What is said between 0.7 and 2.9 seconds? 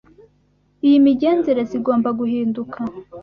iyi migenzereze igomba guhinduka